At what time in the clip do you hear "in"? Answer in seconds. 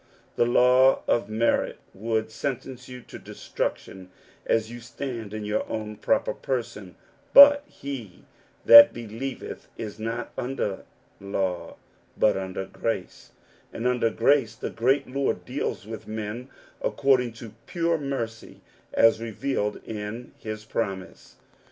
5.31-5.45, 19.85-20.31